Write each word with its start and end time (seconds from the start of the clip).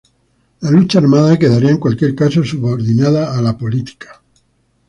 La 0.61 0.71
lucha 0.71 0.97
armada 0.97 1.37
quedaría 1.37 1.69
en 1.69 1.77
cualquier 1.77 2.15
caso 2.15 2.43
subordinada 2.43 3.37
a 3.37 3.41
la 3.43 3.55
política. 3.55 4.23